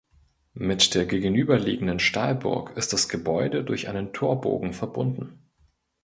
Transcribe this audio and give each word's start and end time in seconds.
Mit 0.55 0.95
der 0.95 1.05
gegenüberliegenden 1.05 1.99
Stallburg 1.99 2.75
ist 2.75 2.91
das 2.91 3.07
Gebäude 3.07 3.63
durch 3.63 3.87
einen 3.87 4.13
Torbogen 4.13 4.73
verbunden. 4.73 5.37